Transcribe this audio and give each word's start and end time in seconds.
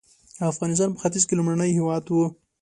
افغانستان 0.53 0.89
په 0.93 0.99
ختیځ 1.03 1.23
کې 1.27 1.37
لومړنی 1.37 1.71
هېواد 1.77 2.03
و. 2.09 2.13